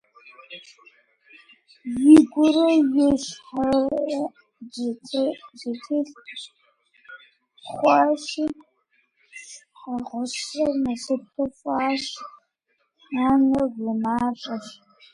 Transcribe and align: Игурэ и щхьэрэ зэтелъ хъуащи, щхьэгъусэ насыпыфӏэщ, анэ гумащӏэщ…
Игурэ 2.15 2.67
и 3.05 3.09
щхьэрэ 3.23 4.19
зэтелъ 5.59 5.83
хъуащи, 7.67 8.45
щхьэгъусэ 9.45 10.65
насыпыфӏэщ, 10.83 12.03
анэ 13.27 13.61
гумащӏэщ… 13.73 14.67